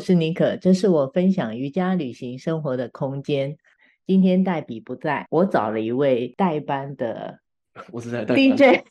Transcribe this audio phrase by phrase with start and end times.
[0.00, 3.56] 是妮可，这是我分享瑜伽旅行生活的空间。
[4.06, 7.38] 今天黛比不在，我找了一位代班的，
[7.92, 8.82] 我是在 DJ，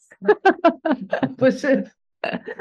[1.35, 1.91] 不是，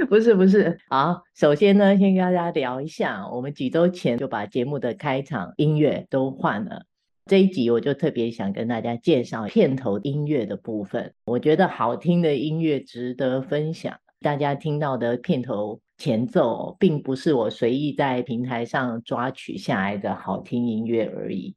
[0.09, 0.77] 不是，不是。
[0.89, 6.85] 好，首先呢，先跟大家聊一下，我们几周前就把节目的开场音乐都换了。
[7.27, 13.99] 这一集我就特别想跟大家介绍片头音乐的部分，我觉得好听的音乐值得分享。
[14.21, 21.55] 大家听到的片头前奏，并不是我随意在平台上抓取下来的好听音乐而已，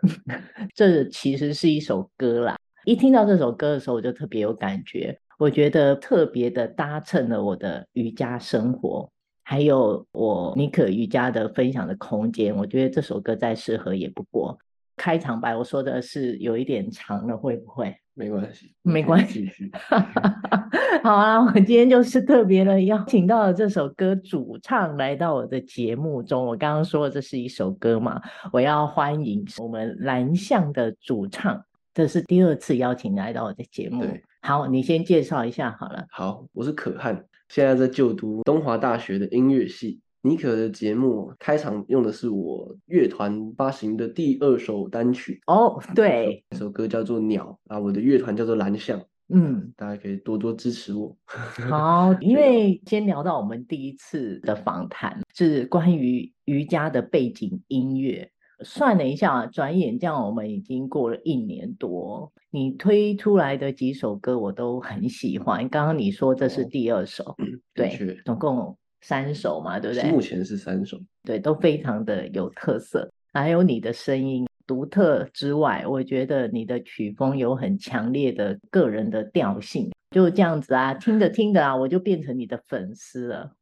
[0.74, 2.56] 这其实是一首歌啦。
[2.86, 9.10] 一听到这首歌的时候，我就特别有感觉，我觉得特别的搭衬了我的瑜伽生活，
[9.42, 12.56] 还有我妮可瑜伽的分享的空间。
[12.56, 14.58] 我觉得这首歌再适合也不过。
[14.96, 17.94] 开场白我说的是有一点长了，会不会？
[18.16, 19.50] 没关系，没关系。
[21.02, 26.46] 好啊，我今天就是特别的邀请到了这首歌主唱来到我的节目中。
[26.46, 28.22] 我刚刚说这是一首歌嘛，
[28.52, 31.60] 我要欢迎我们蓝象的主唱，
[31.92, 34.02] 这是第二次邀请来到我的节目。
[34.02, 36.06] 对，好，你先介绍一下好了。
[36.08, 39.98] 好，我是可汗，现在在就读东华大学的音乐系。
[40.26, 51.14] 妮可的节目开场用的是我乐团发行的第二首单曲哦，对，这首歌叫做《鸟》啊，我的乐团叫做蓝象，嗯，大家可以多多支持我。
[51.68, 58.26] 好，因为先聊到我们第一次的访谈是关于瑜伽的背景音乐，
[58.64, 65.68] 算了一下，转眼这样我们已经过了一年多，你推出来的几首歌我都很喜欢。
[65.68, 67.36] 刚刚你说这是第二首，哦、
[67.74, 68.74] 对，总共。
[69.06, 70.10] 三首嘛，对不对？
[70.10, 73.06] 目前是三首，对，都非常的有特色。
[73.34, 83.52] 还有你的声音独特之外，我觉得你的曲风有很强烈的个人的调性，就这样子啊，听着听着啊，我就变成你的粉丝了。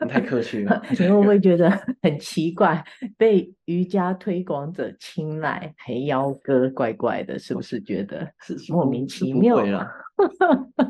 [0.00, 1.70] 你太客气了， 你会不会觉得
[2.02, 2.84] 很奇怪？
[3.16, 9.56] 被瑜伽推广者青睐，还邀歌，怪怪的，是不是觉得是莫名其妙？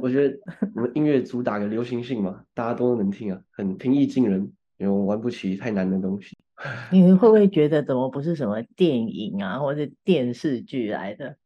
[0.02, 0.36] 我觉得
[0.74, 6.36] 我们音乐主打个流行性嘛，大家都能听啊，很平易近人，因为我玩不起太难的东西。
[6.92, 11.36] 你会不会觉得怎么不是什么电影啊，或者电视剧来的？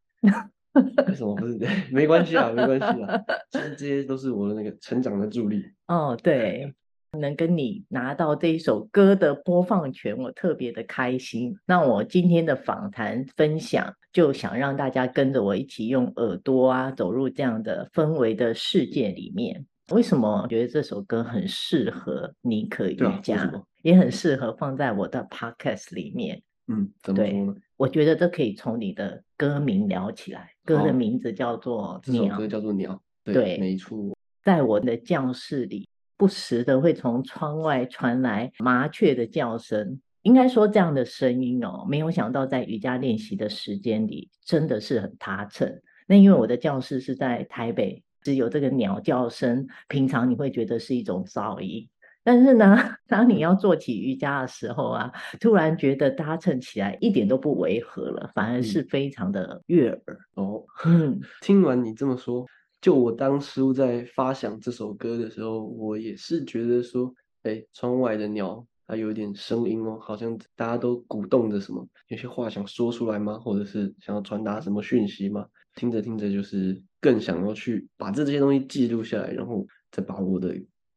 [1.08, 1.58] 为什么不是？
[1.92, 3.20] 没关系啊，没关系啊，
[3.50, 5.64] 其实这些都是我的那个成长的助力。
[5.88, 6.74] 哦，对，
[7.18, 11.56] 能跟你拿到这一首歌的播放权，我特别的开心。
[11.66, 19.64] 那我今天的访谈分享，就想让大家跟着我一起用耳朵啊，走入这样的氛围的世界里面。
[19.92, 26.42] 为什么我觉得这首歌很适合妮可瑜伽，啊、也很适合放在我的 podcast 里面？
[26.68, 27.54] 嗯，怎么说呢？
[27.76, 30.50] 我觉得这可以从你的歌名聊起来。
[30.64, 32.92] 歌的名字叫做《鸟》，这首歌叫做《鸟》。
[33.22, 34.16] 对，对没错。
[34.42, 40.00] 在我的教室里，不时的会从窗外传来麻雀的叫声。
[40.22, 45.80] 应该说，这样的声音哦，没有想到在瑜伽练习的时间里，真的是很踏衬。
[46.08, 51.88] 那因为我的教室是在台北，只有这个鸟叫声，平常你会觉得是一种噪音。
[52.26, 52.76] 但是呢，
[53.06, 60.18] 当你要做起瑜伽的时候啊，突然觉得搭乘起来一点都不违和了，反而是非常的悦耳。
[60.34, 60.64] 嗯、哦。
[60.86, 62.44] 嗯，听完你这么说，
[62.80, 73.38] 就我当初在发想这首歌的时候，我也是觉得说，哎，窗外的鸟它有点声音哦，好像大家都鼓动着什么，有些话想说出来吗？
[73.38, 75.46] 或者是想要传达什么讯息吗？
[75.76, 80.52] 听着听着，就是更想要去把这这些东西记录下来，然后再把我的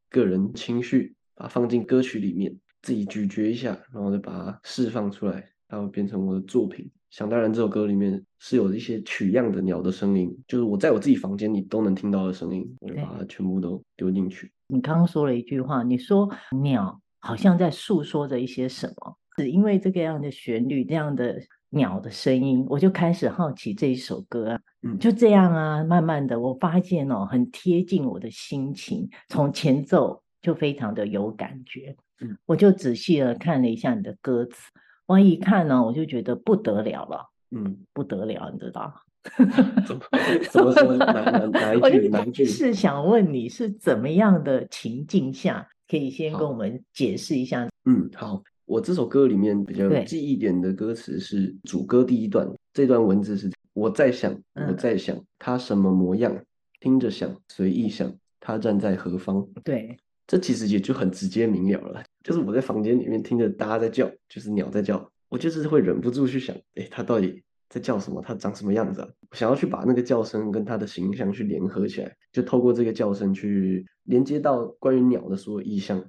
[0.09, 1.15] 个人情绪。
[1.39, 6.91] 把它放进歌曲里面，自己咀嚼一下，然后再把它释放出来，它会变成我的作品。
[7.09, 14.51] 想当然，这首歌里面是有一些取样的鸟的声音，就是我在我自己房间里都能听到的声音，我就把它全部都丢进去。
[14.67, 16.29] 你刚刚说了一句话，你说
[16.61, 30.21] 鸟好像在诉说着一些什么，只因为这个样的旋律，这样的鸟的声音，我就开始好奇这一首歌啊，嗯，就这样啊，慢慢的我发现哦，很贴近我的心情，从前奏。
[30.41, 34.71] 就非常的有感觉，嗯，我就仔细的看了一下你的歌词，
[35.05, 38.93] 我一看呢，我就觉得不得了了，嗯，不得了，你知道？
[39.85, 40.01] 怎么
[40.49, 40.95] 怎么说？
[40.95, 42.07] 哪哪哪一句？
[42.07, 42.45] 哪一句？
[42.45, 47.67] 是想问你是怎么样的情境下，可以先跟我们解释一下？
[47.83, 54.33] 嗯，好，我这首歌里面比较有记忆点的歌词是主歌第一段，这段文字是我在想，
[54.67, 56.33] 我在想他什么模样，
[56.79, 58.09] 听着想，随意想，
[58.39, 59.45] 他站在何方？
[59.65, 59.97] 对。
[60.29, 68.21] 这其实也就很直接明了了，就是我在房间里面听着大家在叫，就是鸟在叫，我就是会忍不住去想，哎，它到底在叫什么？
[68.21, 69.09] 它长什么样子啊？
[69.31, 75.99] 我想要去把那个叫声跟它的形象去联合起来，就透过这个叫声去连接到关于鸟的所有意象，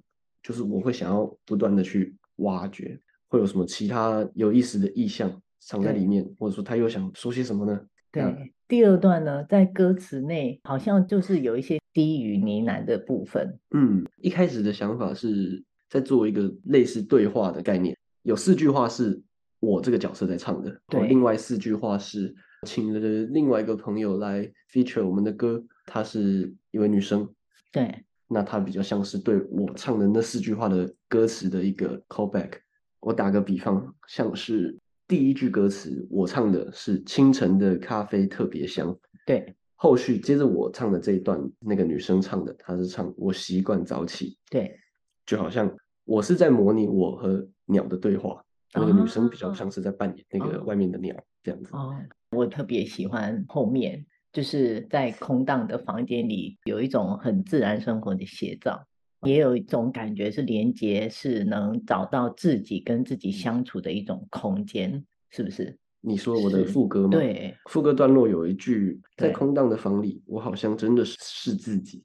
[0.42, 7.80] 就是我会想要不断的去挖掘，会有什么其他有意思的意象藏在里面，或者说他又想说些什么呢？
[8.12, 13.58] 对，嗯、第二段呢，在歌词内好像就是有一些低语呢喃的部分。
[13.72, 19.20] 嗯，一开始的想法是在做一个类似对话的概念，有四句话是
[19.58, 22.32] 我这个角色在唱的，对，另外四句话是
[22.64, 23.00] 请了
[23.32, 27.28] 另外一个朋友来 feature 我们的歌，她是一位女生。
[27.72, 32.52] 对，那她比较像是对我唱的那四句话的歌词的一个 callback。
[33.00, 34.78] 我打个比方，像是。
[35.10, 38.96] 第一句歌词，我唱的是清晨的咖啡特别香。
[39.26, 44.38] 对，后续接着我唱的这一段，那个女生唱的，她是唱我习惯早起。
[44.48, 44.78] 对，
[45.26, 45.68] 就好像
[46.04, 48.40] 我是在模拟我和鸟的对话，
[48.72, 51.12] 那个女生比较像是在扮演那个外面的鸟
[51.42, 51.70] 这样子。
[51.72, 51.92] 哦，
[52.30, 58.86] 我特别喜欢后面，就是在空荡的房间里，有一种很自然生活的写照。
[59.22, 65.76] 也有一种感觉是连接，是能找到自己跟自己相处的一种空间，是不是？
[66.00, 67.10] 你说我的副歌吗？
[67.10, 72.02] 对，副歌段落有一句，在空荡的房里，我好像真的是是自己。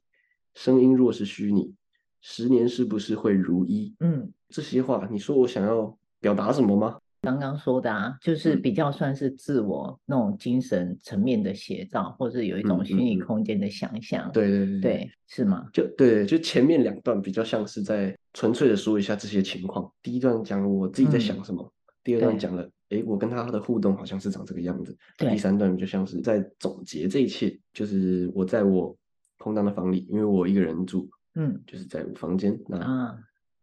[0.54, 1.74] 声音若是虚拟，
[2.20, 3.94] 十年是不是会如一？
[4.00, 6.98] 嗯，这些话，你说我想要表达什么吗？
[7.22, 14.30] 刚刚说的啊，就是比较算是自我那种精神层面的写照，或者有一种虚拟空间的想象。
[14.32, 15.66] 对对对对，是吗？
[15.72, 19.90] 就对，就前面两段比较像是在纯粹的说一下这些情况。
[20.02, 21.72] 第一段讲我自己在想什么，
[22.04, 24.96] 第二段讲了，哎，我跟他的互动好像是长这个样子。
[25.18, 28.96] 第三段就像是在总结这一切，就是我在我
[29.38, 32.56] 空荡的房里，因为我一个人住，嗯，就是在我房间。
[32.68, 33.18] 那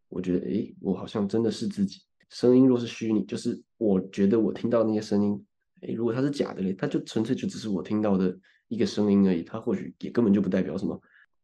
[0.10, 2.02] 我觉得，哎，我好像真的是自己。
[2.34, 5.46] 声音若是虚拟，就是我觉得我听到那些声音，
[5.82, 8.36] 诶，如果它是假的嘞，它就纯粹就只是我听到的
[8.70, 11.00] 一个声音而已，它或许也根本就不代表什么，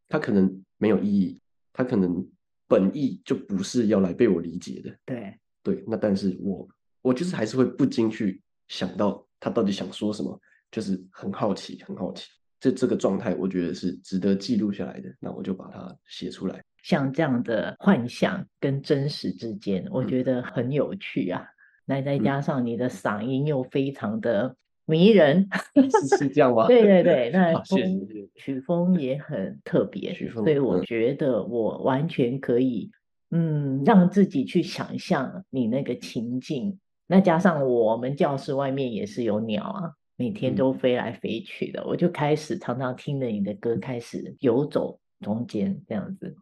[0.07, 1.39] 它可能没有意义，
[1.71, 2.27] 它可能
[2.68, 4.97] 本意就不是要来被我理解的。
[5.06, 6.68] 对对，那但是我
[7.03, 10.41] 我就是还是会不禁去想到他到底想说什么，
[10.71, 12.27] 就是很好奇，很好奇，
[12.59, 16.63] 这这个状态我觉得是值得记录下来的，那我就把它写出来。
[16.84, 21.46] 像这样的幻想跟真实之间，我觉得很有趣啊。
[21.86, 24.56] 那、嗯、再加上你的嗓音又非常的
[24.86, 26.66] 迷人，嗯、是是这样吗？
[26.70, 32.92] 对对对，那风曲风也很特别，所以我觉得我完全可以，
[33.32, 36.80] 嗯，让自己去想象你那个情境。
[37.08, 46.36] 那加上我们教室外面也是有鸟啊，每天都飞来飞去的，嗯、我就开始常常听着你的歌开始游走中间这样子。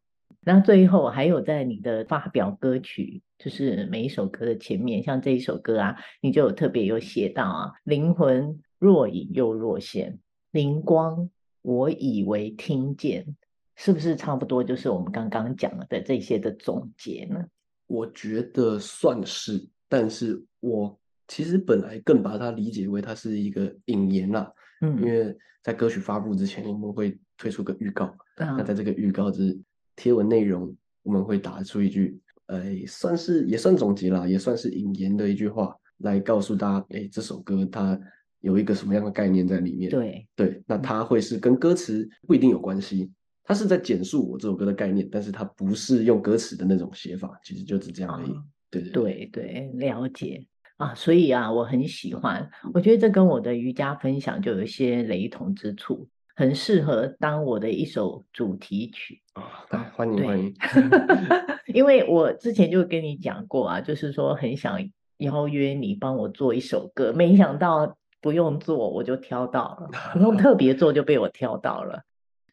[0.47, 10.17] 那最后还有在你的发表歌曲，就是每一首歌的前面，像这一首歌啊，你就有特别有写到啊，灵魂若隐又若现，
[10.51, 11.29] 灵光
[11.61, 13.35] 我以为听见，
[13.75, 17.45] 是不是差不多就是我们刚刚讲的这些的总结呢？
[17.87, 20.97] 我觉得算是，但是我
[21.27, 24.49] 其实本来更把它理解为它是一个引言啦，
[24.79, 28.05] 嗯，因为在歌曲发布之前，我们会推出个预告，
[28.37, 29.59] 嗯、那在这个预告之。
[29.97, 30.73] 贴文内容
[31.03, 37.99] 我们会打出一句，呃，算是也算总结啦，也算是引言的一句话，来告诉大家，哎，这首歌它
[38.39, 39.89] 有一个什么样的概念在里面。
[39.89, 43.11] 对对，那它会是跟歌词不一定有关系，
[43.43, 48.31] 它是在简述我这首歌的概念，但是它不是用歌词的那种写法，其实就只这样而已。
[48.69, 56.07] 对对对对，了解啊，所以啊，我很喜欢，我觉得这跟我的瑜伽分享就有一些雷同之处。
[56.37, 59.65] 很适合当我的一首主题曲啊！
[59.95, 60.53] 欢迎欢迎，
[61.73, 64.79] 因为我之前就跟你讲过啊，就是说很想
[65.17, 72.03] 邀约你帮我做一首歌，没想到不用做我就挑到了，不用特别做就被我挑到了，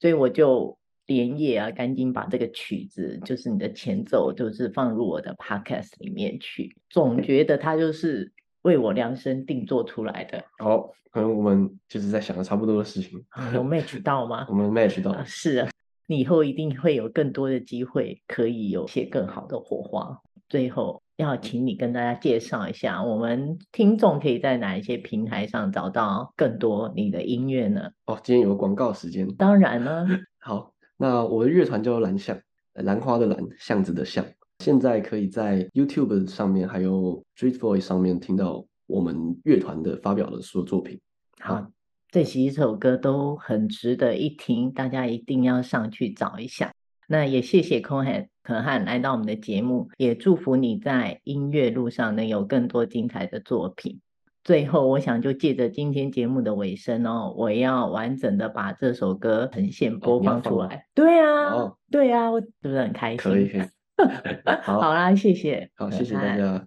[0.00, 8.32] 所以我就连夜啊，赶紧把这个曲子，就是你的前奏，就是放入我的 podcast 里面去，总觉得它就是。
[8.64, 10.44] 为我量身定做出来的。
[10.58, 13.24] 好，可能我们就是在想的差不多的事情。
[13.54, 14.46] 有 match 到吗？
[14.48, 15.22] 我们 match 到。
[15.24, 15.68] 是啊，
[16.06, 20.18] 你以后一定会有更多的机会，可以有些更好的火花。
[20.48, 27.90] 最后要请你跟大家介绍一下，我们听众可以在哪一些平台上找到更多你的音乐呢？
[28.06, 29.26] 哦，今天有个广告时间。
[29.36, 30.06] 当然了。
[30.40, 32.38] 好，那我的乐团叫兰象，
[32.74, 34.24] 兰花的兰，巷子的巷。
[34.60, 40.98] 现在可以在 YouTube 上面，还有 Street Voice 上面听到我们乐团的发表的所有作品。
[41.40, 41.66] 好，
[42.10, 46.72] 这几首歌都很值得一听，大家一定要上去找一下。
[47.06, 54.00] 那也谢谢 Cohen 可汗来到我们的节目，也祝福你在音乐路上能有更多精彩的作品。
[54.42, 60.86] 最后，我想就借着今天节目的尾声哦，我要完整的把这首歌呈现播放出来。
[60.94, 63.18] 对啊，哦、对啊，我是不是很开心？
[63.18, 63.48] 可以。
[63.48, 63.62] 可以
[64.62, 66.66] 好,好啦，谢谢，好，谢谢大家。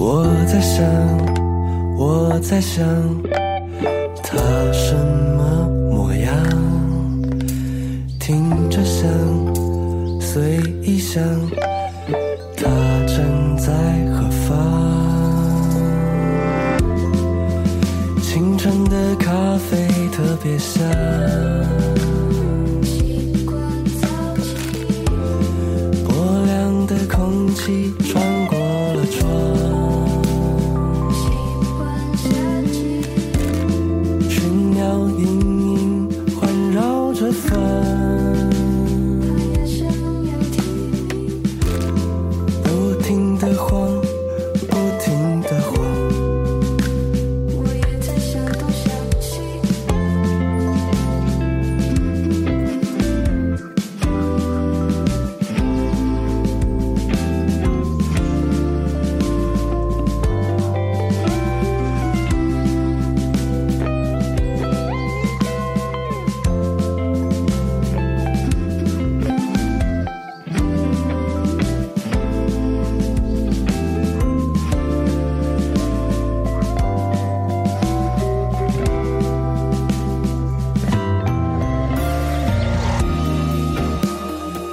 [0.00, 0.86] 我在想，
[1.98, 2.86] 我在想，
[4.22, 5.17] 他什么？
[12.56, 12.64] 他
[13.06, 13.72] 正在
[14.12, 14.48] 何方
[18.22, 21.17] 清晨的咖啡特别香。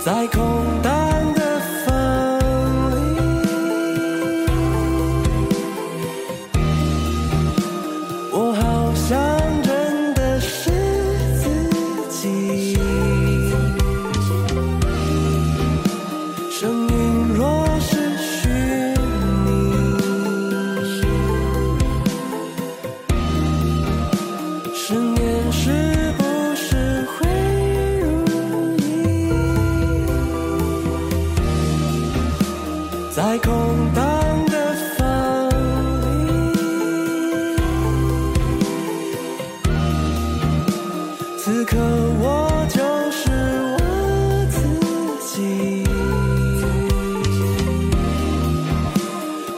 [0.05, 0.75] 在空。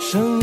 [0.08, 0.37] 生。